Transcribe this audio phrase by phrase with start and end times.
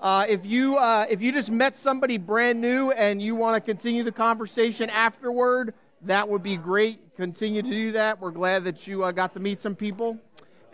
[0.00, 3.60] Uh, if you uh, if you just met somebody brand new and you want to
[3.60, 5.72] continue the conversation afterward,
[6.02, 7.16] that would be great.
[7.16, 8.20] Continue to do that.
[8.20, 10.18] We're glad that you uh, got to meet some people,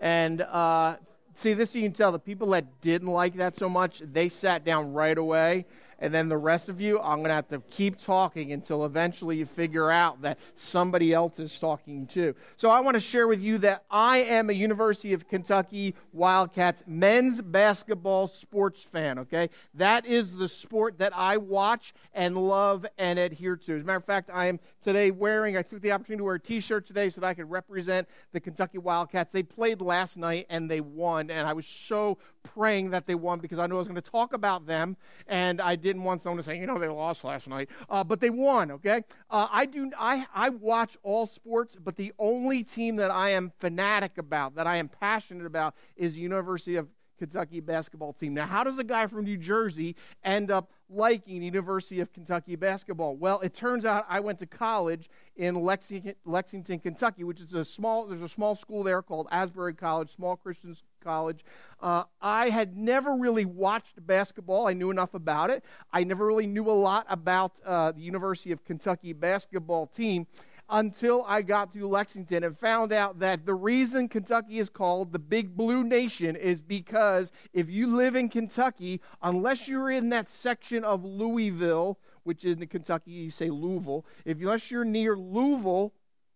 [0.00, 0.96] and uh,
[1.34, 1.74] see this.
[1.74, 5.16] You can tell the people that didn't like that so much, they sat down right
[5.16, 5.66] away
[6.02, 9.36] and then the rest of you, I'm going to have to keep talking until eventually
[9.36, 12.34] you figure out that somebody else is talking too.
[12.56, 16.82] So I want to share with you that I am a University of Kentucky Wildcats
[16.88, 19.48] men's basketball sports fan, okay?
[19.74, 23.76] That is the sport that I watch and love and adhere to.
[23.76, 26.34] As a matter of fact, I am today wearing, I took the opportunity to wear
[26.34, 29.30] a t shirt today so that I could represent the Kentucky Wildcats.
[29.30, 33.38] They played last night and they won, and I was so praying that they won
[33.38, 34.96] because I knew I was going to talk about them,
[35.26, 38.20] and I didn't want someone to say, you know, they lost last night, uh, but
[38.20, 38.70] they won.
[38.72, 39.90] Okay, uh, I do.
[39.98, 44.66] I I watch all sports, but the only team that I am fanatic about, that
[44.66, 46.88] I am passionate about, is University of
[47.22, 48.34] Kentucky basketball team.
[48.34, 49.94] Now, how does a guy from New Jersey
[50.24, 53.14] end up liking University of Kentucky basketball?
[53.14, 57.64] Well, it turns out I went to college in Lexington, Lexington, Kentucky, which is a
[57.64, 58.08] small.
[58.08, 61.44] There's a small school there called Asbury College, small Christian college.
[61.80, 64.66] Uh, I had never really watched basketball.
[64.66, 65.64] I knew enough about it.
[65.92, 70.26] I never really knew a lot about uh, the University of Kentucky basketball team
[70.72, 75.18] until I got to Lexington and found out that the reason Kentucky is called the
[75.18, 80.82] Big Blue Nation is because if you live in Kentucky, unless you're in that section
[80.82, 85.92] of Louisville, which is in Kentucky, you say Louisville, if unless you're near Louisville,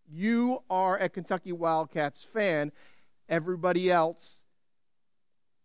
[0.07, 2.73] you are a Kentucky Wildcats fan.
[3.31, 4.45] Everybody else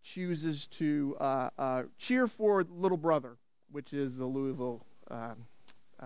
[0.01, 3.35] chooses to uh, uh, cheer for little brother,
[3.69, 5.35] which is the Louisville uh,
[5.99, 6.05] uh,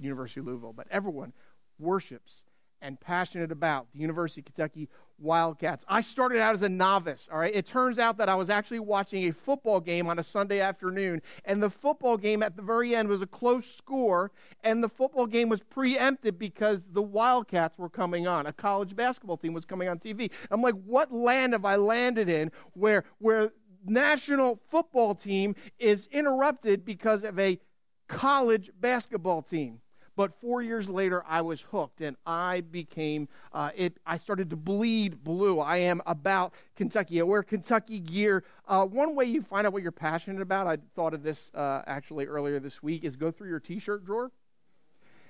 [0.00, 0.72] University of Louisville.
[0.72, 1.34] But everyone
[1.78, 2.44] worships
[2.82, 4.88] and passionate about the University of Kentucky
[5.18, 5.84] Wildcats.
[5.88, 7.54] I started out as a novice, all right?
[7.54, 11.22] It turns out that I was actually watching a football game on a Sunday afternoon,
[11.44, 14.30] and the football game at the very end was a close score,
[14.62, 18.46] and the football game was preempted because the Wildcats were coming on.
[18.46, 20.30] A college basketball team was coming on TV.
[20.50, 23.52] I'm like, what land have I landed in where where
[23.86, 27.58] national football team is interrupted because of a
[28.06, 29.80] college basketball team?
[30.16, 34.56] But four years later, I was hooked and I became, uh, it, I started to
[34.56, 35.60] bleed blue.
[35.60, 37.20] I am about Kentucky.
[37.20, 38.42] I wear Kentucky gear.
[38.66, 41.82] Uh, one way you find out what you're passionate about, I thought of this uh,
[41.86, 44.32] actually earlier this week, is go through your t shirt drawer.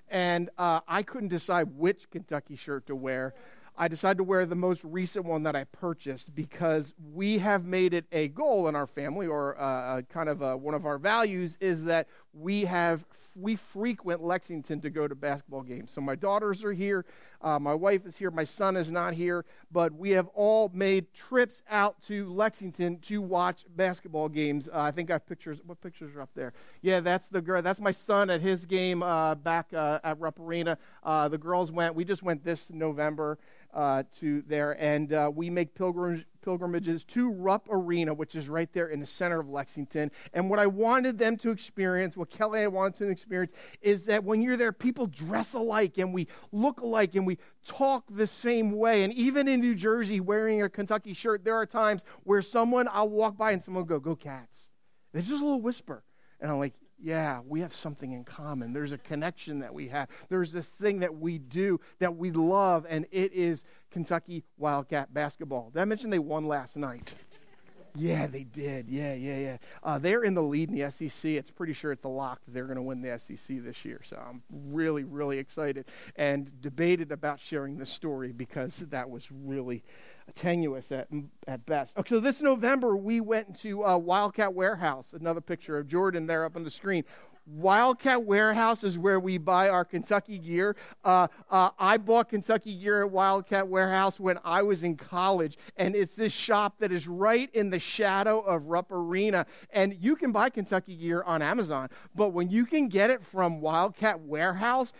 [0.09, 3.35] And uh, I couldn't decide which Kentucky shirt to wear.
[3.77, 7.93] I decided to wear the most recent one that I purchased because we have made
[7.93, 11.85] it a goal in our family, or uh, kind of one of our values, is
[11.85, 13.05] that we have
[13.37, 15.93] we frequent Lexington to go to basketball games.
[15.93, 17.05] So my daughters are here,
[17.43, 21.13] uh, my wife is here, my son is not here, but we have all made
[21.13, 24.69] trips out to Lexington to watch basketball games.
[24.69, 25.61] Uh, I think I have pictures.
[25.67, 26.53] What pictures are up there?
[26.83, 27.63] Yeah, that's the girl.
[27.63, 30.79] That's my son at his game uh, back uh, at Rupp Arena.
[31.03, 31.95] Uh, the girls went.
[31.95, 33.39] We just went this November
[33.75, 38.87] uh, to there, and we make pilgrims, pilgrimages to Rupp Arena, which is right there
[38.87, 40.12] in the center of Lexington.
[40.33, 44.23] And what I wanted them to experience, what Kelly I wanted to experience, is that
[44.23, 48.71] when you're there, people dress alike and we look alike and we talk the same
[48.71, 49.03] way.
[49.03, 53.09] And even in New Jersey, wearing a Kentucky shirt, there are times where someone, I'll
[53.09, 54.69] walk by and someone will go, Go Cats.
[55.12, 56.05] It's just a little whisper.
[56.41, 58.73] And I'm like, yeah, we have something in common.
[58.73, 60.09] There's a connection that we have.
[60.29, 65.71] There's this thing that we do that we love, and it is Kentucky Wildcat basketball.
[65.71, 67.15] Did I mention they won last night?
[67.97, 68.89] Yeah, they did.
[68.89, 69.57] Yeah, yeah, yeah.
[69.83, 71.31] Uh, they're in the lead in the SEC.
[71.33, 74.01] It's pretty sure it's a lock that they're going to win the SEC this year.
[74.05, 75.87] So I'm really, really excited
[76.17, 79.83] and debated about sharing this story because that was really
[80.35, 81.09] tenuous at,
[81.47, 81.97] at best.
[81.99, 85.12] Okay, so this November, we went to uh, Wildcat Warehouse.
[85.12, 87.05] Another picture of Jordan there up on the screen.
[87.47, 90.77] Wildcat Warehouse is where we buy our Kentucky gear.
[91.05, 95.95] Uh, uh, I bought Kentucky gear at Wildcat Warehouse when I was in college, and
[95.95, 99.47] it's this shop that is right in the shadow of Rupp Arena.
[99.71, 103.61] And you can buy Kentucky gear on Amazon, but when you can get it from
[103.61, 104.93] Wildcat Warehouse,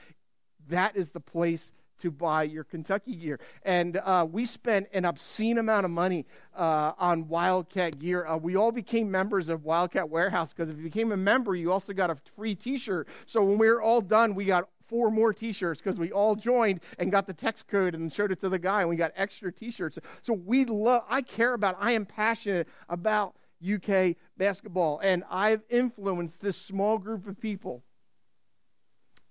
[0.69, 3.41] that is the place to buy your Kentucky gear.
[3.63, 8.27] And uh, we spent an obscene amount of money uh, on Wildcat gear.
[8.27, 11.73] Uh, we all became members of Wildcat Warehouse because if you became a member, you
[11.73, 13.09] also got a free t shirt.
[13.27, 16.81] So when we were all done, we got four more t-shirts because we all joined
[16.99, 19.51] and got the text code and showed it to the guy and we got extra
[19.53, 23.35] t-shirts so we love i care about i am passionate about
[23.75, 27.83] uk basketball and i've influenced this small group of people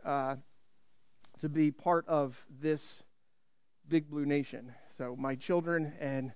[0.04, 0.36] uh,
[1.42, 3.04] to be part of this
[3.88, 4.74] big blue nation.
[4.98, 6.32] So my children and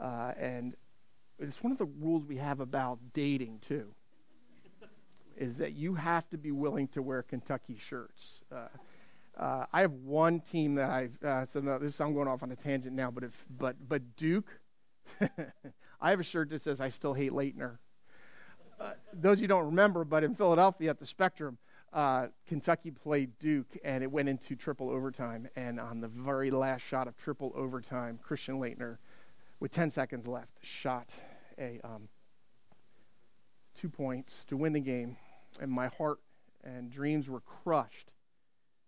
[0.00, 0.74] uh, and
[1.38, 3.94] It's one of the rules we have about dating, too,
[5.36, 8.42] is that you have to be willing to wear Kentucky shirts.
[8.52, 8.68] Uh,
[9.36, 12.52] uh, I have one team that I've, uh, so no, this, I'm going off on
[12.52, 14.60] a tangent now, but, if, but, but Duke,
[16.00, 17.78] I have a shirt that says, I still hate Laettner.
[18.80, 21.58] Uh, those you don't remember, but in Philadelphia at the Spectrum,
[21.94, 25.48] uh, Kentucky played Duke, and it went into triple overtime.
[25.54, 28.98] And on the very last shot of triple overtime, Christian Laettner,
[29.60, 31.14] with 10 seconds left, shot
[31.56, 32.08] a um,
[33.78, 35.16] two points to win the game.
[35.60, 36.18] And my heart
[36.64, 38.10] and dreams were crushed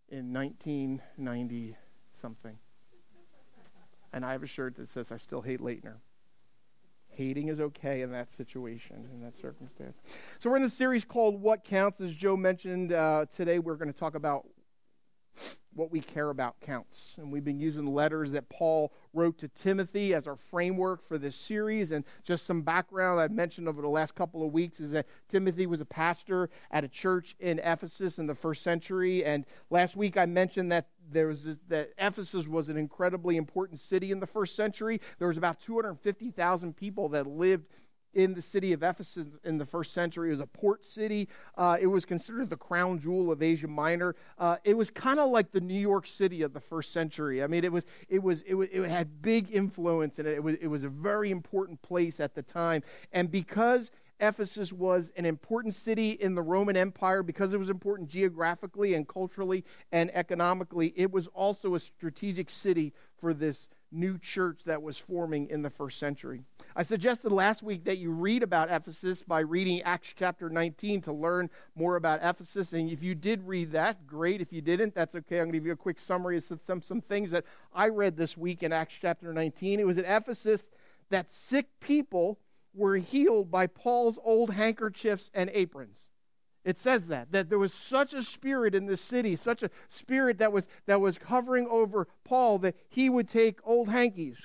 [0.08, 1.76] in 1990
[2.12, 2.58] something.
[4.12, 5.96] And I have a shirt that says, I still hate Laettner.
[7.16, 10.02] Hating is okay in that situation, in that circumstance.
[10.38, 12.00] So we're in the series called What Counts.
[12.00, 14.46] As Joe mentioned, uh, today we're going to talk about
[15.74, 17.14] what we care about counts.
[17.18, 21.36] And we've been using letters that Paul wrote to Timothy as our framework for this
[21.36, 21.90] series.
[21.90, 25.66] And just some background I've mentioned over the last couple of weeks is that Timothy
[25.66, 29.24] was a pastor at a church in Ephesus in the first century.
[29.24, 33.80] And last week I mentioned that there was this, that Ephesus was an incredibly important
[33.80, 35.00] city in the first century.
[35.18, 37.66] There was about 250,000 people that lived
[38.16, 40.28] in the city of Ephesus in the first century.
[40.28, 41.28] It was a port city.
[41.56, 44.16] Uh, it was considered the crown jewel of Asia Minor.
[44.38, 47.42] Uh, it was kind of like the New York City of the first century.
[47.42, 50.54] I mean, it was it was it, was, it had big influence, and it was
[50.56, 52.82] it was a very important place at the time.
[53.12, 53.90] And because
[54.20, 59.06] Ephesus was an important city in the Roman Empire because it was important geographically and
[59.06, 60.92] culturally and economically.
[60.96, 65.70] It was also a strategic city for this new church that was forming in the
[65.70, 66.42] first century.
[66.74, 71.12] I suggested last week that you read about Ephesus by reading Acts chapter 19 to
[71.12, 72.72] learn more about Ephesus.
[72.72, 74.40] And if you did read that, great.
[74.40, 75.36] If you didn't, that's okay.
[75.36, 78.16] I'm going to give you a quick summary of some, some things that I read
[78.16, 79.80] this week in Acts chapter 19.
[79.80, 80.68] It was at Ephesus
[81.10, 82.38] that sick people
[82.76, 86.10] were healed by Paul's old handkerchiefs and aprons.
[86.64, 90.38] It says that that there was such a spirit in this city, such a spirit
[90.38, 94.36] that was that was hovering over Paul that he would take old hankies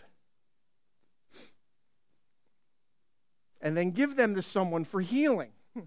[3.62, 5.52] and then give them to someone for healing.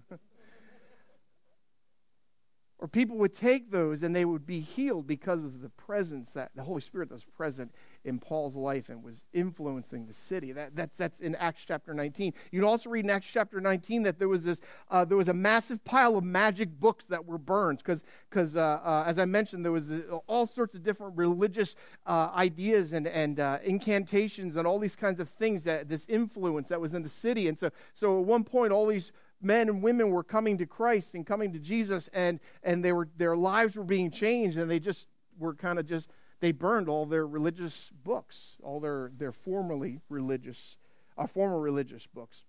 [2.85, 6.51] or people would take those and they would be healed because of the presence that
[6.55, 7.73] the Holy Spirit that was present
[8.03, 10.51] in Paul's life and was influencing the city.
[10.51, 12.31] That, that's, that's in Acts chapter 19.
[12.51, 14.61] You can also read in Acts chapter 19 that there was this
[14.91, 18.79] uh, there was a massive pile of magic books that were burned because because uh,
[18.83, 23.07] uh, as I mentioned there was uh, all sorts of different religious uh, ideas and
[23.07, 27.01] and uh, incantations and all these kinds of things that this influence that was in
[27.01, 27.47] the city.
[27.47, 29.11] And so so at one point all these
[29.45, 33.07] men and women were coming to Christ and coming to Jesus and and they were
[33.17, 35.07] their lives were being changed and they just
[35.37, 36.09] were kind of just
[36.39, 40.77] they burned all their religious books, all their, their formerly religious,
[41.17, 42.43] uh, former religious books.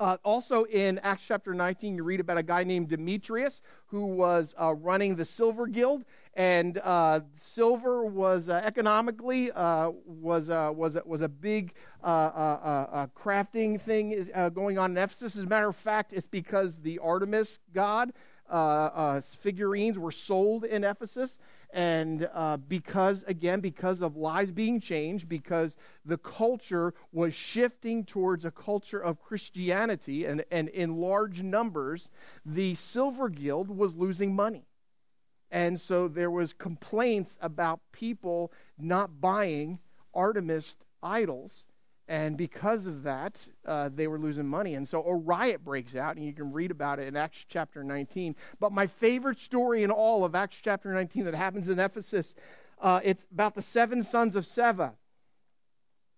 [0.00, 4.52] Uh, also in Acts chapter 19, you read about a guy named Demetrius who was
[4.60, 6.04] uh, running the Silver Guild,
[6.34, 11.74] and uh, silver was uh, economically uh, was uh, was was a big
[12.04, 15.36] crafting thing going on in Ephesus.
[15.36, 18.12] As a matter of fact, it's because the Artemis god
[19.22, 21.38] figurines were sold in Ephesus,
[21.72, 28.44] and uh, because, again, because of lives being changed, because the culture was shifting towards
[28.44, 32.08] a culture of Christianity, and, and in large numbers,
[32.44, 34.66] the Silver Guild was losing money.
[35.50, 39.78] And so there was complaints about people not buying
[40.12, 41.64] Artemis idols
[42.06, 44.74] and because of that, uh, they were losing money.
[44.74, 47.82] And so a riot breaks out, and you can read about it in Acts chapter
[47.82, 48.36] 19.
[48.60, 52.34] But my favorite story in all of Acts chapter 19 that happens in Ephesus,
[52.80, 54.92] uh, it's about the seven sons of Sceva.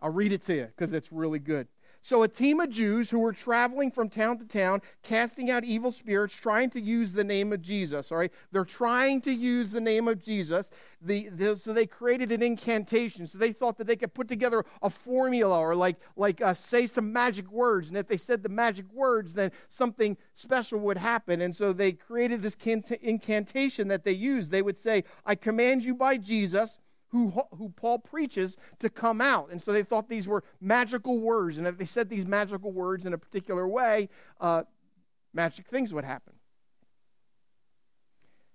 [0.02, 1.68] I'll read it to you because it's really good.
[2.06, 5.90] So, a team of Jews who were traveling from town to town, casting out evil
[5.90, 8.12] spirits, trying to use the name of Jesus.
[8.12, 10.70] All right, they're trying to use the name of Jesus.
[11.02, 13.26] The, the, so they created an incantation.
[13.26, 16.86] So they thought that they could put together a formula or like like uh, say
[16.86, 21.40] some magic words, and if they said the magic words, then something special would happen.
[21.40, 22.56] And so they created this
[23.02, 24.52] incantation that they used.
[24.52, 26.78] They would say, "I command you by Jesus."
[27.16, 29.50] Who, who Paul preaches to come out.
[29.50, 31.58] And so they thought these were magical words.
[31.58, 34.08] And if they said these magical words in a particular way,
[34.40, 34.64] uh,
[35.32, 36.34] magic things would happen.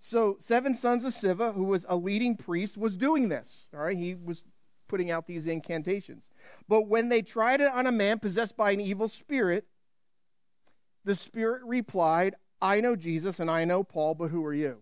[0.03, 3.68] So, seven sons of Sceva, who was a leading priest, was doing this.
[3.72, 4.44] All right, he was
[4.88, 6.24] putting out these incantations.
[6.68, 9.68] But when they tried it on a man possessed by an evil spirit,
[11.06, 14.82] the spirit replied, I know Jesus and I know Paul, but who are you?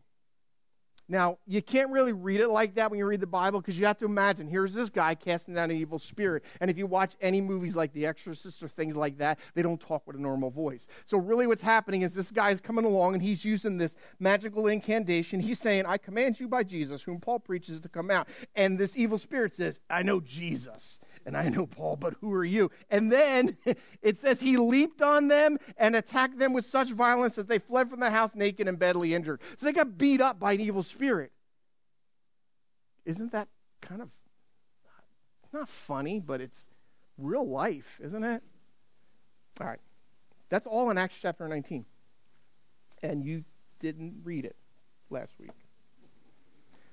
[1.11, 3.87] Now, you can't really read it like that when you read the Bible because you
[3.87, 6.45] have to imagine here's this guy casting down an evil spirit.
[6.61, 9.81] And if you watch any movies like The Exorcist or things like that, they don't
[9.81, 10.85] talk with a normal voice.
[11.05, 14.67] So, really, what's happening is this guy is coming along and he's using this magical
[14.67, 15.39] incantation.
[15.39, 18.29] He's saying, I command you by Jesus, whom Paul preaches, to come out.
[18.55, 22.45] And this evil spirit says, I know Jesus and I know Paul, but who are
[22.45, 22.69] you?
[22.91, 23.57] And then
[24.01, 27.89] it says he leaped on them and attacked them with such violence that they fled
[27.89, 29.41] from the house naked and badly injured.
[29.57, 30.98] So they got beat up by an evil spirit.
[33.05, 33.47] Isn't that
[33.81, 34.09] kind of
[35.51, 36.67] not funny, but it's
[37.17, 38.43] real life, isn't it?
[39.59, 39.79] All right.
[40.49, 41.85] That's all in Acts chapter 19.
[43.01, 43.43] And you
[43.79, 44.55] didn't read it
[45.09, 45.51] last week.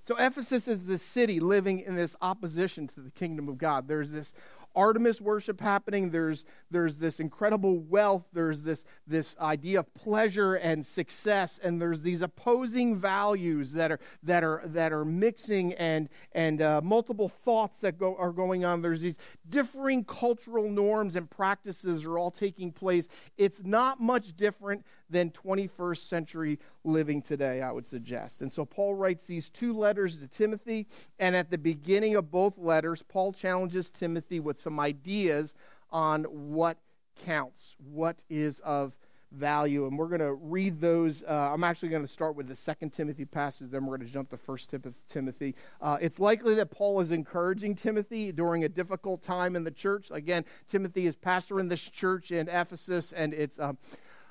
[0.02, 3.88] So Ephesus is the city living in this opposition to the kingdom of God.
[3.88, 4.32] There's this
[4.76, 6.10] Artemis worship happening.
[6.10, 8.24] There's, there's this incredible wealth.
[8.32, 11.58] There's this, this idea of pleasure and success.
[11.62, 16.80] And there's these opposing values that are, that are, that are mixing and, and uh,
[16.84, 18.82] multiple thoughts that go, are going on.
[18.82, 19.16] There's these
[19.48, 23.08] differing cultural norms and practices are all taking place.
[23.38, 28.40] It's not much different than 21st century living today, I would suggest.
[28.40, 30.86] And so Paul writes these two letters to Timothy.
[31.18, 35.54] And at the beginning of both letters, Paul challenges Timothy with some ideas
[35.90, 36.78] on what
[37.24, 38.96] counts, what is of
[39.32, 39.86] value.
[39.86, 41.22] And we're going to read those.
[41.22, 44.12] Uh, I'm actually going to start with the second Timothy passage, then we're going to
[44.12, 44.72] jump to first
[45.08, 45.54] Timothy.
[45.80, 50.08] Uh, it's likely that Paul is encouraging Timothy during a difficult time in the church.
[50.10, 53.58] Again, Timothy is pastor in this church in Ephesus, and it's.
[53.58, 53.78] Um,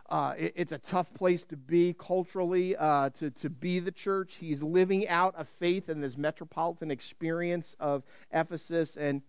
[0.10, 4.36] uh, it, it's a tough place to be culturally, uh, to, to be the church.
[4.36, 9.22] He's living out a faith in this metropolitan experience of Ephesus, and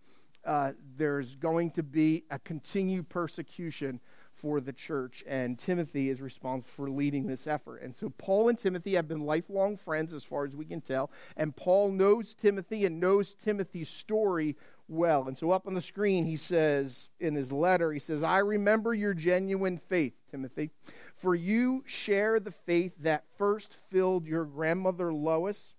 [0.44, 4.00] uh, there's going to be a continued persecution
[4.36, 7.82] for the church, and Timothy is responsible for leading this effort.
[7.82, 11.10] And so, Paul and Timothy have been lifelong friends, as far as we can tell,
[11.36, 14.56] and Paul knows Timothy and knows Timothy's story
[14.88, 15.26] well.
[15.26, 18.94] And so, up on the screen, he says in his letter, he says, I remember
[18.94, 20.70] your genuine faith, Timothy,
[21.16, 25.74] for you share the faith that first filled your grandmother Lois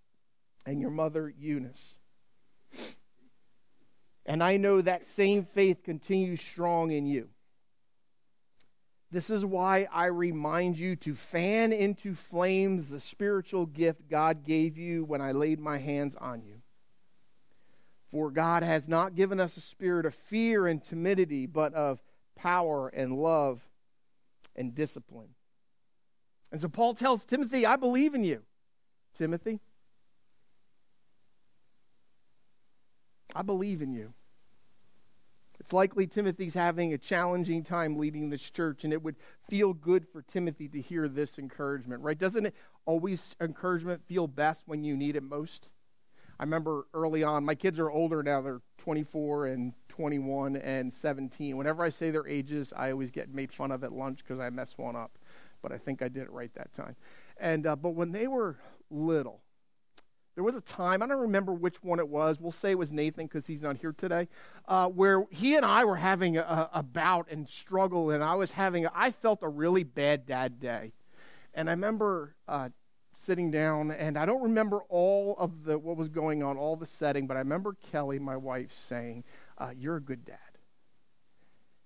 [0.65, 1.95] and your mother Eunice.
[4.25, 7.29] And I know that same faith continues strong in you.
[9.09, 14.77] This is why I remind you to fan into flames the spiritual gift God gave
[14.77, 16.61] you when I laid my hands on you.
[18.11, 22.01] For God has not given us a spirit of fear and timidity, but of
[22.35, 23.61] power and love
[24.55, 25.29] and discipline.
[26.51, 28.43] And so Paul tells Timothy, I believe in you.
[29.13, 29.59] Timothy,
[33.35, 34.13] I believe in you.
[35.67, 39.17] It's likely Timothy's having a challenging time leading this church, and it would
[39.49, 42.17] feel good for Timothy to hear this encouragement, right?
[42.17, 42.55] Doesn't it
[42.85, 45.67] always encouragement feel best when you need it most?
[46.39, 51.57] I remember early on, my kids are older now, they're 24 and 21 and 17.
[51.57, 54.49] Whenever I say their ages, I always get made fun of at lunch because I
[54.49, 55.19] mess one up.
[55.61, 56.95] But I think I did it right that time.
[57.41, 58.55] And uh, but when they were
[58.89, 59.41] little,
[60.37, 62.91] there was a time, I don't remember which one it was, we'll say it was
[62.91, 64.27] Nathan because he's not here today,
[64.67, 68.51] uh, where he and I were having a, a, bout and struggle, and I was
[68.51, 70.93] having, a, I felt a really bad dad day.
[71.55, 72.69] And I remember uh,
[73.17, 76.85] sitting down, and I don't remember all of the what was going on, all the
[76.85, 79.23] setting, but I remember Kelly, my wife, saying,
[79.57, 80.37] uh, "You're a good dad,"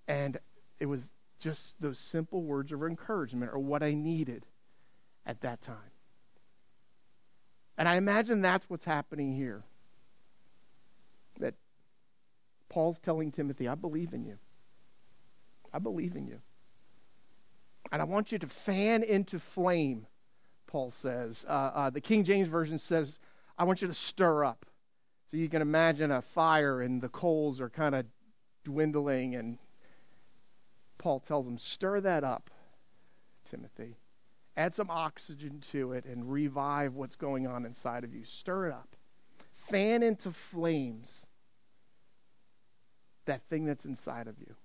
[0.10, 0.38] and
[0.77, 4.46] it was just those simple words of encouragement, or what I needed
[5.25, 5.91] at that time.
[7.78, 9.63] And I imagine that's what's happening here.
[11.40, 11.56] That
[12.70, 14.38] Paul's telling Timothy, I believe in you.
[15.74, 16.42] I believe in you.
[17.92, 20.08] And I want you to fan into flame,
[20.68, 21.46] Paul says.
[21.48, 23.20] Uh, uh, the King James Version says,
[23.58, 24.66] I want you to stir up.
[25.30, 28.06] So you can imagine a fire and the coals are kind of
[28.63, 29.58] dwindling, and
[30.98, 32.50] Paul tells him, Stir that up,
[33.50, 33.98] Timothy.
[34.58, 38.25] Add some oxygen to it and revive what's going on inside of you.
[38.25, 38.96] Stir it up.
[39.53, 41.25] Fan into flames
[43.25, 44.55] that thing that's inside of you.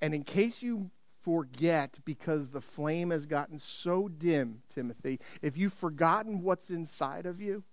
[0.00, 0.90] And in case you
[1.22, 7.40] forget because the flame has gotten so dim, Timothy, if you've forgotten what's inside of
[7.40, 7.64] you,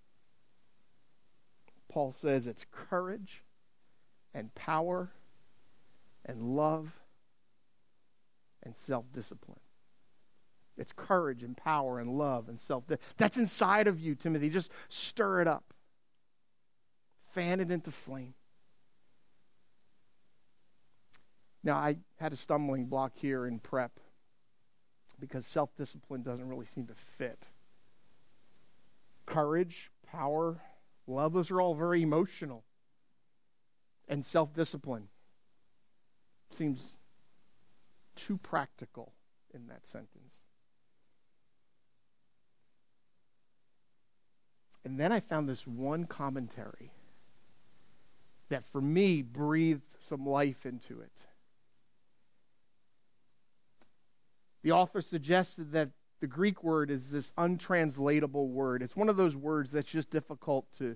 [1.90, 3.44] Paul says it's courage
[4.34, 5.12] and power
[6.26, 7.00] and love
[8.64, 9.60] and self discipline.
[10.78, 12.84] It's courage and power and love and self.
[13.18, 14.50] That's inside of you, Timothy.
[14.50, 15.74] Just stir it up,
[17.34, 18.34] fan it into flame.
[21.64, 24.00] Now, I had a stumbling block here in prep
[25.20, 27.50] because self discipline doesn't really seem to fit.
[29.26, 30.62] courage, power,
[31.08, 32.64] love, those are all very emotional.
[34.08, 35.08] And self discipline
[36.52, 36.98] seems
[38.16, 39.14] too practical
[39.54, 40.25] in that sentence.
[44.86, 46.92] And then I found this one commentary
[48.50, 51.26] that for me breathed some life into it.
[54.62, 55.90] The author suggested that
[56.22, 58.84] the Greek word is this untranslatable word.
[58.84, 60.96] It's one of those words that's just difficult to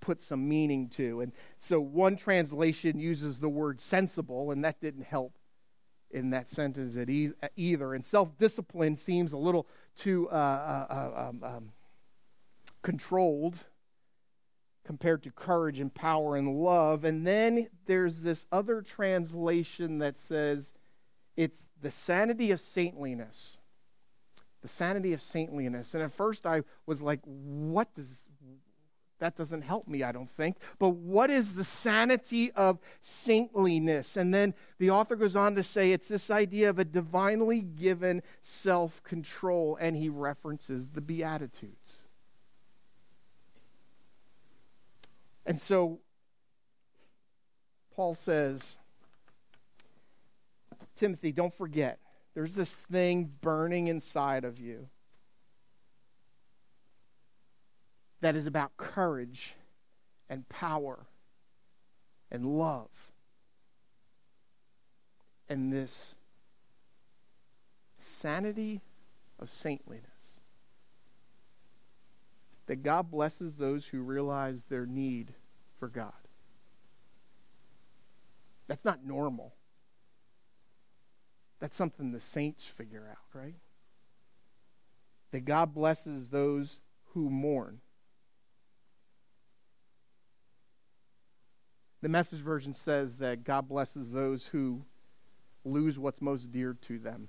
[0.00, 1.20] put some meaning to.
[1.20, 5.36] And so one translation uses the word sensible, and that didn't help
[6.10, 6.96] in that sentence
[7.56, 7.94] either.
[7.94, 11.72] And self discipline seems a little too uh, uh, uh, um, um,
[12.82, 13.56] controlled
[14.84, 17.04] compared to courage and power and love.
[17.04, 20.72] And then there's this other translation that says
[21.36, 23.58] it's the sanity of saintliness.
[24.62, 25.94] The sanity of saintliness.
[25.94, 28.28] And at first I was like, what does
[29.18, 30.56] that doesn't help me, I don't think.
[30.78, 34.16] But what is the sanity of saintliness?
[34.16, 38.22] And then the author goes on to say it's this idea of a divinely given
[38.40, 42.07] self control, and he references the Beatitudes.
[45.48, 46.00] And so
[47.96, 48.76] Paul says,
[50.94, 51.98] Timothy, don't forget,
[52.34, 54.90] there's this thing burning inside of you
[58.20, 59.54] that is about courage
[60.28, 61.06] and power
[62.30, 62.90] and love
[65.48, 66.14] and this
[67.96, 68.82] sanity
[69.40, 70.17] of saintliness.
[72.68, 75.32] That God blesses those who realize their need
[75.78, 76.12] for God.
[78.66, 79.54] That's not normal.
[81.60, 83.56] That's something the saints figure out, right?
[85.30, 86.80] That God blesses those
[87.14, 87.80] who mourn.
[92.02, 94.84] The message version says that God blesses those who
[95.64, 97.28] lose what's most dear to them.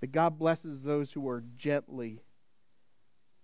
[0.00, 2.20] That God blesses those who are gently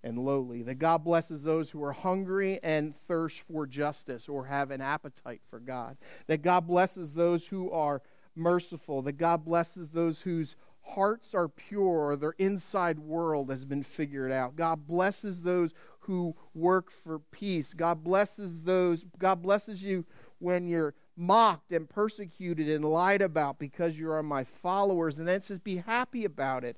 [0.07, 0.63] and lowly.
[0.63, 5.43] That God blesses those who are hungry and thirst for justice or have an appetite
[5.51, 5.97] for God.
[6.29, 8.01] That God blesses those who are
[8.35, 9.03] merciful.
[9.03, 14.55] That God blesses those whose hearts are pure their inside world has been figured out.
[14.55, 17.75] God blesses those who work for peace.
[17.75, 20.07] God blesses those God blesses you
[20.39, 25.19] when you're mocked and persecuted and lied about because you are my followers.
[25.19, 26.77] And then it says, be happy about it.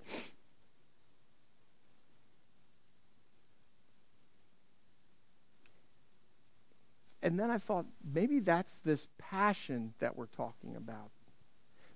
[7.22, 11.10] And then I thought, maybe that's this passion that we're talking about.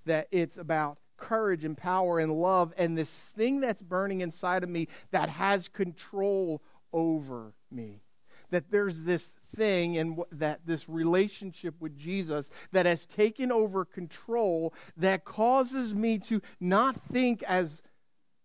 [0.05, 4.69] That it's about courage and power and love and this thing that's burning inside of
[4.69, 8.01] me that has control over me.
[8.49, 14.73] That there's this thing and that this relationship with Jesus that has taken over control
[14.97, 17.81] that causes me to not think as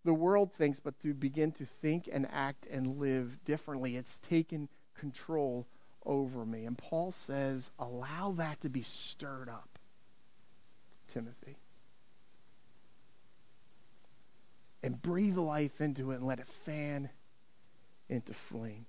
[0.04, 3.96] the world thinks, but to begin to think and act and live differently.
[3.96, 5.66] It's taken control
[6.08, 6.64] over me.
[6.64, 9.78] And Paul says, allow that to be stirred up,
[11.06, 11.58] Timothy.
[14.82, 17.10] And breathe life into it and let it fan
[18.08, 18.86] into flame.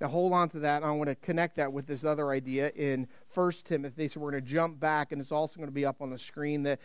[0.00, 0.82] Now, hold on to that.
[0.84, 4.08] I want to connect that with this other idea in 1 Timothy.
[4.08, 6.18] So, we're going to jump back, and it's also going to be up on the
[6.18, 6.64] screen.
[6.64, 6.80] That,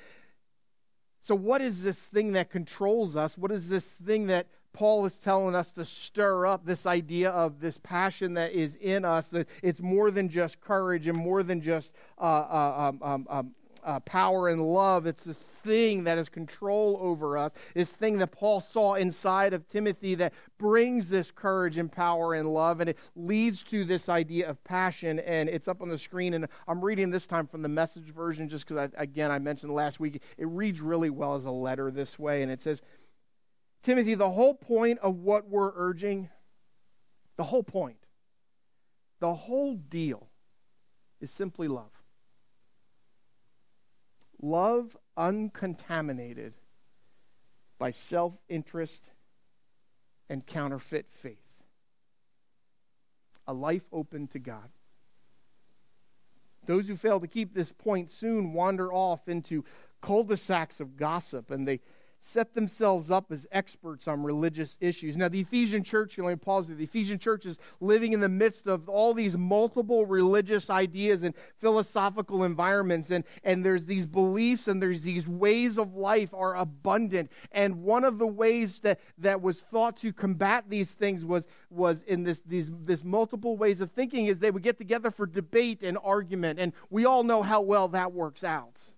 [1.21, 3.37] so, what is this thing that controls us?
[3.37, 7.59] What is this thing that Paul is telling us to stir up this idea of
[7.59, 9.33] this passion that is in us.
[9.61, 13.99] It's more than just courage and more than just uh, uh, um, um, um, uh,
[14.01, 15.05] power and love.
[15.05, 19.67] It's this thing that has control over us, this thing that Paul saw inside of
[19.67, 24.49] Timothy that brings this courage and power and love, and it leads to this idea
[24.49, 25.19] of passion.
[25.19, 28.49] And it's up on the screen, and I'm reading this time from the message version
[28.49, 32.19] just because, again, I mentioned last week, it reads really well as a letter this
[32.19, 32.81] way, and it says,
[33.81, 36.29] Timothy, the whole point of what we're urging,
[37.37, 37.97] the whole point,
[39.19, 40.27] the whole deal
[41.19, 41.91] is simply love.
[44.41, 46.53] Love uncontaminated
[47.79, 49.11] by self interest
[50.29, 51.37] and counterfeit faith.
[53.47, 54.69] A life open to God.
[56.65, 59.65] Those who fail to keep this point soon wander off into
[60.01, 61.79] cul de sacs of gossip and they
[62.23, 65.17] set themselves up as experts on religious issues.
[65.17, 66.75] Now, the Ephesian church, let me pause there.
[66.75, 71.33] The Ephesian church is living in the midst of all these multiple religious ideas and
[71.57, 77.31] philosophical environments, and, and there's these beliefs and there's these ways of life are abundant.
[77.51, 82.03] And one of the ways that, that was thought to combat these things was, was
[82.03, 85.81] in this, these, this multiple ways of thinking is they would get together for debate
[85.81, 86.59] and argument.
[86.59, 88.91] And we all know how well that works out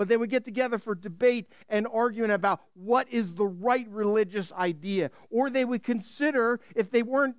[0.00, 4.50] but they would get together for debate and argument about what is the right religious
[4.52, 5.10] idea.
[5.28, 7.36] Or they would consider, if they weren't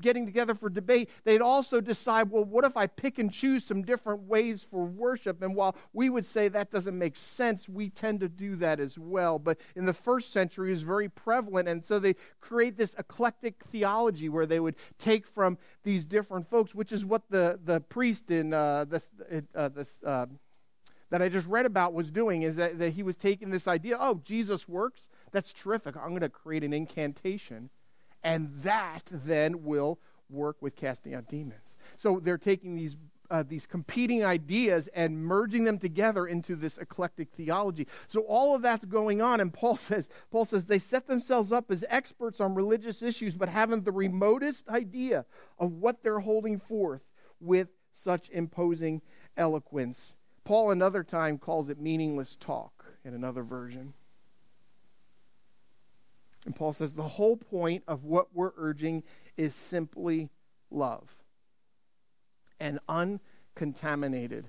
[0.00, 3.82] getting together for debate, they'd also decide, well, what if I pick and choose some
[3.82, 5.42] different ways for worship?
[5.42, 8.96] And while we would say that doesn't make sense, we tend to do that as
[8.98, 9.38] well.
[9.38, 11.68] But in the first century, it was very prevalent.
[11.68, 16.74] And so they create this eclectic theology where they would take from these different folks,
[16.74, 19.10] which is what the, the priest in uh, this,
[19.54, 20.24] uh, this uh,
[21.10, 23.96] that I just read about was doing is that, that he was taking this idea
[23.98, 25.08] oh, Jesus works.
[25.30, 25.96] That's terrific.
[25.96, 27.70] I'm going to create an incantation,
[28.22, 29.98] and that then will
[30.30, 31.76] work with casting out demons.
[31.96, 32.96] So they're taking these
[33.30, 37.86] uh, these competing ideas and merging them together into this eclectic theology.
[38.06, 41.70] So all of that's going on, and Paul says, Paul says they set themselves up
[41.70, 45.26] as experts on religious issues, but haven't the remotest idea
[45.58, 47.02] of what they're holding forth
[47.40, 49.02] with such imposing
[49.36, 50.14] eloquence
[50.48, 53.92] Paul, another time, calls it meaningless talk in another version.
[56.46, 59.02] And Paul says the whole point of what we're urging
[59.36, 60.30] is simply
[60.70, 61.14] love
[62.58, 64.48] and uncontaminated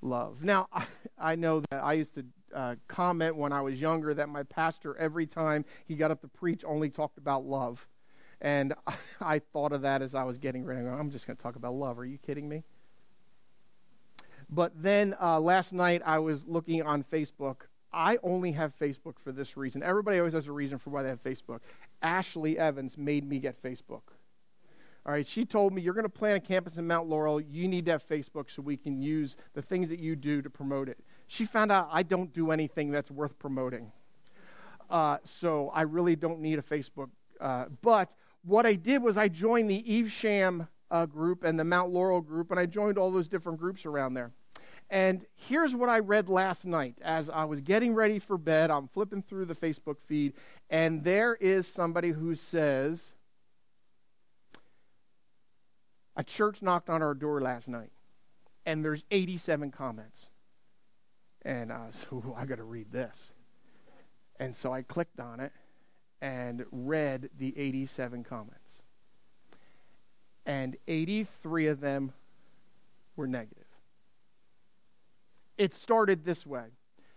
[0.00, 0.42] love.
[0.42, 0.86] Now, I,
[1.18, 4.96] I know that I used to uh, comment when I was younger that my pastor,
[4.96, 7.86] every time he got up to preach, only talked about love.
[8.40, 10.88] And I, I thought of that as I was getting ready.
[10.88, 11.98] I'm just going to talk about love.
[11.98, 12.64] Are you kidding me?
[14.50, 17.62] But then uh, last night I was looking on Facebook.
[17.92, 19.82] I only have Facebook for this reason.
[19.82, 21.60] Everybody always has a reason for why they have Facebook.
[22.02, 24.02] Ashley Evans made me get Facebook.
[25.06, 27.40] All right, she told me, You're going to plan a campus in Mount Laurel.
[27.40, 30.50] You need to have Facebook so we can use the things that you do to
[30.50, 30.98] promote it.
[31.26, 33.90] She found out I don't do anything that's worth promoting.
[34.90, 37.08] Uh, so I really don't need a Facebook.
[37.40, 41.92] Uh, but what I did was I joined the Evesham uh, group and the Mount
[41.92, 44.32] Laurel group, and I joined all those different groups around there.
[44.90, 48.70] And here's what I read last night as I was getting ready for bed.
[48.70, 50.32] I'm flipping through the Facebook feed,
[50.70, 53.12] and there is somebody who says,
[56.16, 57.90] A church knocked on our door last night,
[58.64, 60.30] and there's 87 comments.
[61.42, 63.32] And I was, Ooh, I got to read this.
[64.40, 65.52] And so I clicked on it
[66.20, 68.82] and read the 87 comments.
[70.46, 72.12] And 83 of them
[73.16, 73.67] were negative.
[75.58, 76.66] It started this way.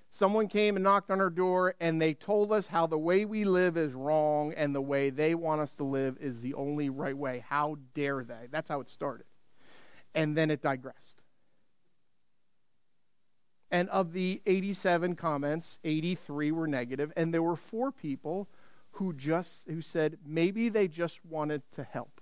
[0.09, 3.45] Someone came and knocked on our door, and they told us how the way we
[3.45, 7.15] live is wrong and the way they want us to live is the only right
[7.15, 7.45] way.
[7.47, 8.47] How dare they?
[8.51, 9.25] That's how it started.
[10.13, 11.21] And then it digressed.
[13.71, 18.49] And of the 87 comments, 83 were negative, and there were four people
[18.95, 22.19] who just who said maybe they just wanted to help.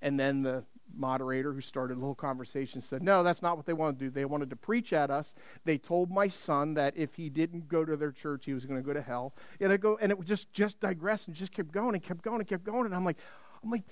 [0.00, 0.64] And then the
[0.98, 4.10] moderator who started a little conversation said, No, that's not what they wanted to do.
[4.10, 5.34] They wanted to preach at us.
[5.64, 8.80] They told my son that if he didn't go to their church, he was going
[8.80, 9.34] to go to hell.
[9.60, 12.40] And, I go, and it just, just digressed and just kept going and kept going
[12.40, 12.86] and kept going.
[12.86, 13.18] And I'm like,
[13.62, 13.84] I'm like,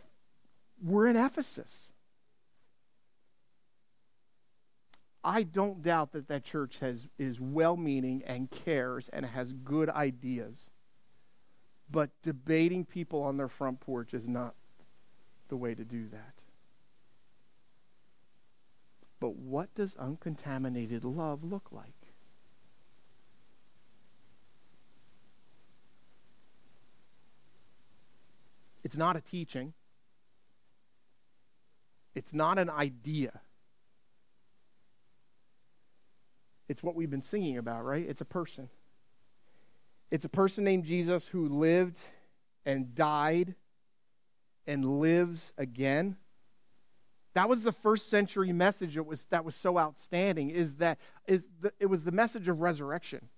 [0.83, 1.93] we're in Ephesus.
[5.25, 9.91] I don't doubt that that church has, is well meaning and cares and has good
[9.91, 10.71] ideas.
[11.91, 14.55] But debating people on their front porch is not
[15.49, 16.36] the way to do that.
[19.19, 21.95] But what does uncontaminated love look like?
[28.85, 29.73] It's not a teaching.
[32.15, 33.41] It's not an idea.
[36.69, 38.07] It's what we've been singing about, right?
[38.09, 38.69] It's a person.
[40.11, 41.99] It's a person named Jesus who lived
[42.65, 43.55] and died
[44.67, 46.17] and lives again
[47.37, 51.47] that was the first century message that was, that was so outstanding is that is
[51.61, 53.29] the, it was the message of resurrection.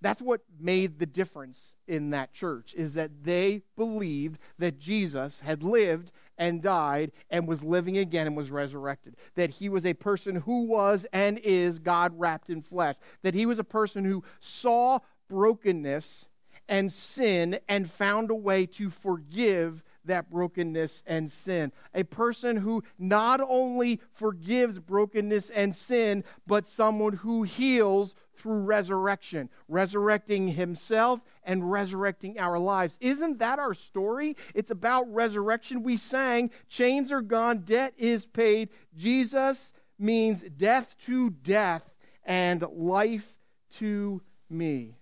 [0.00, 5.64] That's what made the difference in that church is that they believed that Jesus had
[5.64, 9.16] lived and died and was living again and was resurrected.
[9.34, 12.94] That he was a person who was and is God wrapped in flesh.
[13.22, 16.26] That he was a person who saw brokenness
[16.68, 21.72] and sin and found a way to forgive that brokenness and sin.
[21.94, 29.48] A person who not only forgives brokenness and sin, but someone who heals through resurrection,
[29.68, 32.98] resurrecting himself and resurrecting our lives.
[33.00, 34.36] Isn't that our story?
[34.54, 35.82] It's about resurrection.
[35.82, 38.68] We sang, Chains are gone, debt is paid.
[38.94, 43.34] Jesus means death to death and life
[43.76, 44.96] to me.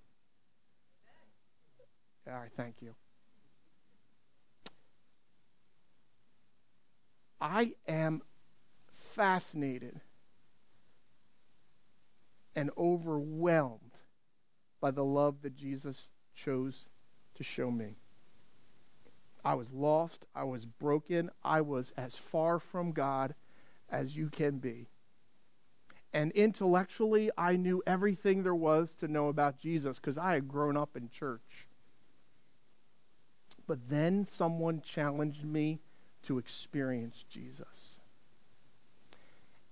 [2.29, 2.95] All right, thank you.
[7.43, 8.23] I am
[8.93, 10.01] fascinated
[12.55, 13.81] and overwhelmed
[14.81, 16.89] by the love that Jesus chose
[17.35, 17.97] to show me.
[19.45, 20.25] I was lost.
[20.37, 21.31] I was broken.
[21.43, 23.35] I was as far from God
[23.91, 24.87] as you can be.
[26.13, 30.77] And intellectually, I knew everything there was to know about Jesus because I had grown
[30.77, 31.67] up in church.
[33.67, 35.81] But then someone challenged me
[36.23, 38.01] to experience Jesus.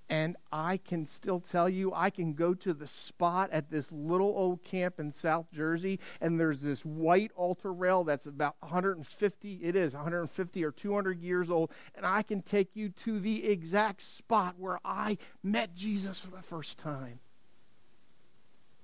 [0.09, 4.27] And I can still tell you, I can go to the spot at this little
[4.27, 9.77] old camp in South Jersey, and there's this white altar rail that's about 150, it
[9.77, 14.57] is 150 or 200 years old, and I can take you to the exact spot
[14.59, 17.21] where I met Jesus for the first time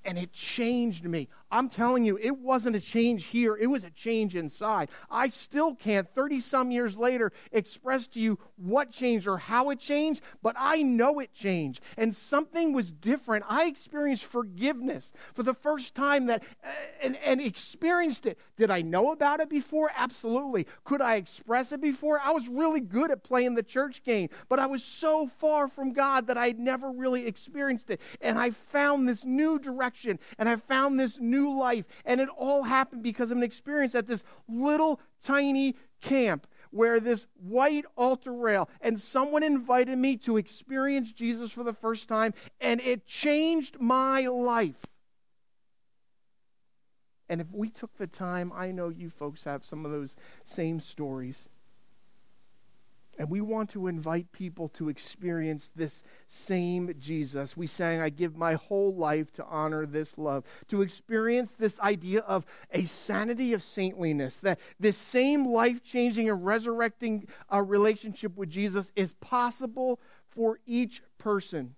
[0.06, 1.28] and it changed me.
[1.50, 4.88] I'm telling you, it wasn't a change here, it was a change inside.
[5.10, 9.78] I still can't, 30 some years later, express to you what changed or how it
[9.78, 11.80] changed, but I know it changed.
[11.96, 13.44] And something was different.
[13.48, 16.68] I experienced forgiveness for the first time that, uh,
[17.02, 18.38] and, and experienced it.
[18.56, 19.90] Did I know about it before?
[19.96, 20.66] Absolutely.
[20.84, 22.20] Could I express it before?
[22.20, 25.92] I was really good at playing the church game, but I was so far from
[25.92, 28.00] God that I had never really experienced it.
[28.20, 31.84] And I found this new direction and I found this new life.
[32.04, 37.26] And it all happened because of an experience at this little tiny camp where this
[37.40, 42.80] white altar rail and someone invited me to experience Jesus for the first time and
[42.80, 44.86] it changed my life.
[47.28, 50.80] And if we took the time, I know you folks have some of those same
[50.80, 51.48] stories.
[53.18, 57.56] And we want to invite people to experience this same Jesus.
[57.56, 60.44] We sang, I give my whole life to honor this love.
[60.68, 66.44] To experience this idea of a sanity of saintliness, that this same life changing and
[66.44, 69.98] resurrecting uh, relationship with Jesus is possible
[70.28, 71.74] for each person.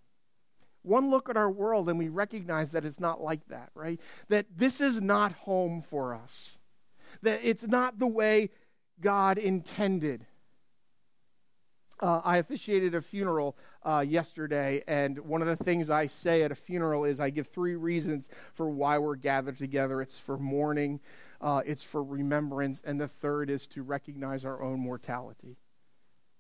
[0.83, 4.01] One look at our world and we recognize that it's not like that, right?
[4.29, 6.59] That this is not home for us,
[7.23, 8.51] that it's not the way
[9.01, 10.27] God intended.
[12.01, 16.53] Uh, I officiated a funeral uh, yesterday, and one of the things I say at
[16.53, 20.01] a funeral is I give three reasons for why we're gathered together.
[20.01, 21.01] It's for mourning,
[21.41, 25.57] uh, it's for remembrance, and the third is to recognize our own mortality.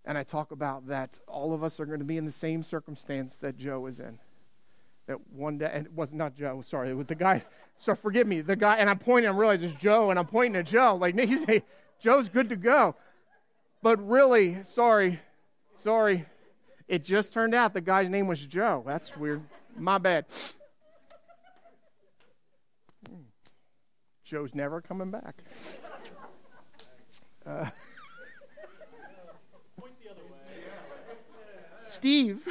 [0.04, 2.62] And I talk about that all of us are going to be in the same
[2.62, 4.18] circumstance that Joe is in.
[5.06, 7.42] That one day, and it was not Joe, sorry, it was the guy.
[7.78, 10.56] So forgive me, the guy, and I'm pointing, I'm realizing it's Joe, and I'm pointing
[10.56, 10.96] at Joe.
[10.96, 11.44] Like, he's,
[12.00, 12.94] Joe's good to go.
[13.82, 15.20] But really, sorry,
[15.78, 16.26] Sorry.
[16.88, 18.82] It just turned out the guy's name was Joe.
[18.84, 19.42] That's weird.
[19.76, 20.26] My bad.
[24.24, 25.42] Joe's never coming back.
[27.46, 27.66] Uh,
[31.84, 32.42] Steve.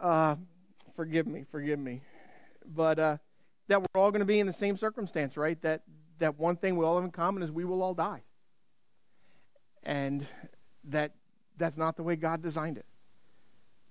[0.00, 0.36] uh,
[0.94, 2.02] forgive me, forgive me.
[2.64, 3.16] But uh,
[3.68, 5.60] that we're all going to be in the same circumstance, right?
[5.62, 5.82] That
[6.18, 8.22] that one thing we all have in common is we will all die
[9.86, 10.26] and
[10.84, 11.12] that
[11.56, 12.84] that's not the way God designed it.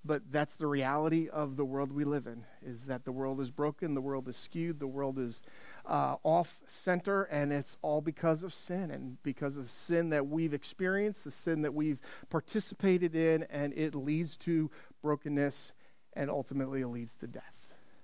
[0.07, 3.49] But that's the reality of the world we live in: is that the world is
[3.49, 5.41] broken, the world is skewed, the world is
[5.83, 10.53] uh, off center, and it's all because of sin and because of sin that we've
[10.53, 14.69] experienced, the sin that we've participated in, and it leads to
[15.01, 15.73] brokenness,
[16.13, 17.54] and ultimately it leads to death.